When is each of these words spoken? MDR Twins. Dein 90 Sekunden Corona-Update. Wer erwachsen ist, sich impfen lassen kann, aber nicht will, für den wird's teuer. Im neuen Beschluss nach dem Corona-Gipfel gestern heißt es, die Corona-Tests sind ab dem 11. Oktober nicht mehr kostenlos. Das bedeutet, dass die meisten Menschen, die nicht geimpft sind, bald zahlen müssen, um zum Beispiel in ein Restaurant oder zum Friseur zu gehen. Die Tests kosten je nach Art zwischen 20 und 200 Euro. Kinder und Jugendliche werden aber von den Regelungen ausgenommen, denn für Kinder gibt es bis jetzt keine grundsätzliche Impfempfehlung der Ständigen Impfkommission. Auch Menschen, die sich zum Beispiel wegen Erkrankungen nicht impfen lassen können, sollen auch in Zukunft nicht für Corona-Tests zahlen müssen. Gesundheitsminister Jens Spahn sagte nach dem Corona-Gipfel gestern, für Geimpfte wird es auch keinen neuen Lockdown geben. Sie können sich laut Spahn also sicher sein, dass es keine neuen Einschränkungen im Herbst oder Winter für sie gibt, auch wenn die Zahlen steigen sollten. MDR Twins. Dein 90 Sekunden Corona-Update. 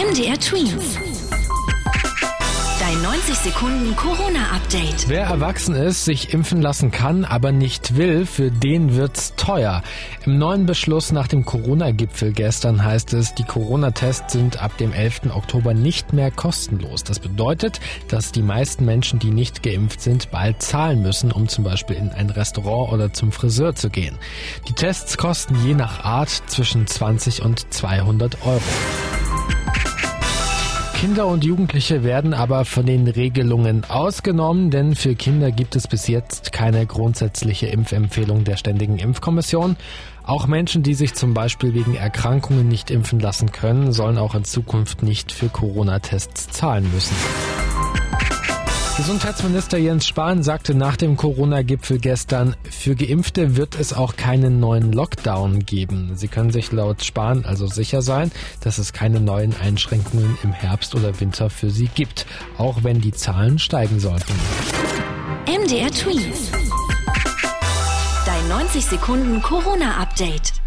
MDR 0.00 0.40
Twins. 0.40 0.98
Dein 2.80 3.02
90 3.02 3.34
Sekunden 3.34 3.94
Corona-Update. 3.96 5.08
Wer 5.08 5.24
erwachsen 5.24 5.74
ist, 5.74 6.06
sich 6.06 6.32
impfen 6.32 6.62
lassen 6.62 6.90
kann, 6.90 7.26
aber 7.26 7.52
nicht 7.52 7.96
will, 7.96 8.24
für 8.24 8.50
den 8.50 8.96
wird's 8.96 9.34
teuer. 9.36 9.82
Im 10.24 10.38
neuen 10.38 10.64
Beschluss 10.64 11.12
nach 11.12 11.28
dem 11.28 11.44
Corona-Gipfel 11.44 12.32
gestern 12.32 12.82
heißt 12.82 13.12
es, 13.12 13.34
die 13.34 13.44
Corona-Tests 13.44 14.32
sind 14.32 14.62
ab 14.62 14.74
dem 14.78 14.94
11. 14.94 15.34
Oktober 15.34 15.74
nicht 15.74 16.14
mehr 16.14 16.30
kostenlos. 16.30 17.04
Das 17.04 17.18
bedeutet, 17.18 17.78
dass 18.08 18.32
die 18.32 18.42
meisten 18.42 18.86
Menschen, 18.86 19.18
die 19.18 19.30
nicht 19.30 19.62
geimpft 19.62 20.00
sind, 20.00 20.30
bald 20.30 20.62
zahlen 20.62 21.02
müssen, 21.02 21.30
um 21.30 21.46
zum 21.46 21.62
Beispiel 21.62 21.96
in 21.96 22.08
ein 22.08 22.30
Restaurant 22.30 22.90
oder 22.90 23.12
zum 23.12 23.32
Friseur 23.32 23.74
zu 23.74 23.90
gehen. 23.90 24.16
Die 24.66 24.72
Tests 24.72 25.18
kosten 25.18 25.58
je 25.62 25.74
nach 25.74 26.04
Art 26.04 26.30
zwischen 26.46 26.86
20 26.86 27.42
und 27.42 27.70
200 27.70 28.38
Euro. 28.46 28.62
Kinder 31.00 31.28
und 31.28 31.46
Jugendliche 31.46 32.04
werden 32.04 32.34
aber 32.34 32.66
von 32.66 32.84
den 32.84 33.08
Regelungen 33.08 33.84
ausgenommen, 33.88 34.70
denn 34.70 34.94
für 34.94 35.14
Kinder 35.14 35.50
gibt 35.50 35.74
es 35.74 35.88
bis 35.88 36.08
jetzt 36.08 36.52
keine 36.52 36.84
grundsätzliche 36.84 37.68
Impfempfehlung 37.68 38.44
der 38.44 38.58
Ständigen 38.58 38.98
Impfkommission. 38.98 39.76
Auch 40.24 40.46
Menschen, 40.46 40.82
die 40.82 40.92
sich 40.92 41.14
zum 41.14 41.32
Beispiel 41.32 41.72
wegen 41.72 41.94
Erkrankungen 41.94 42.68
nicht 42.68 42.90
impfen 42.90 43.18
lassen 43.18 43.50
können, 43.50 43.92
sollen 43.92 44.18
auch 44.18 44.34
in 44.34 44.44
Zukunft 44.44 45.02
nicht 45.02 45.32
für 45.32 45.48
Corona-Tests 45.48 46.50
zahlen 46.50 46.86
müssen. 46.92 47.16
Gesundheitsminister 48.96 49.78
Jens 49.78 50.06
Spahn 50.06 50.42
sagte 50.42 50.74
nach 50.74 50.96
dem 50.96 51.16
Corona-Gipfel 51.16 51.98
gestern, 51.98 52.54
für 52.70 52.94
Geimpfte 52.94 53.56
wird 53.56 53.78
es 53.78 53.92
auch 53.92 54.16
keinen 54.16 54.60
neuen 54.60 54.92
Lockdown 54.92 55.64
geben. 55.64 56.12
Sie 56.16 56.28
können 56.28 56.50
sich 56.50 56.70
laut 56.72 57.02
Spahn 57.02 57.44
also 57.44 57.66
sicher 57.66 58.02
sein, 58.02 58.30
dass 58.60 58.78
es 58.78 58.92
keine 58.92 59.20
neuen 59.20 59.54
Einschränkungen 59.58 60.36
im 60.42 60.52
Herbst 60.52 60.94
oder 60.94 61.18
Winter 61.20 61.48
für 61.48 61.70
sie 61.70 61.88
gibt, 61.94 62.26
auch 62.58 62.82
wenn 62.82 63.00
die 63.00 63.12
Zahlen 63.12 63.58
steigen 63.58 64.00
sollten. 64.00 64.34
MDR 65.46 65.90
Twins. 65.90 66.50
Dein 68.26 68.48
90 68.48 68.84
Sekunden 68.84 69.40
Corona-Update. 69.40 70.59